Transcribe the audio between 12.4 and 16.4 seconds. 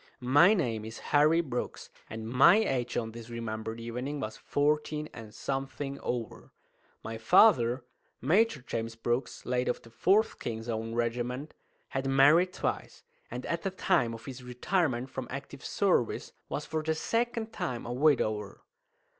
twice, and at the time of his retirement from active service